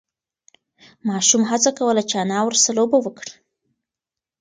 ماشوم 1.07 1.41
هڅه 1.51 1.69
کوله 1.77 2.01
چې 2.09 2.15
انا 2.23 2.39
ورسه 2.43 2.69
لوبه 2.77 2.97
وکړي. 3.01 3.33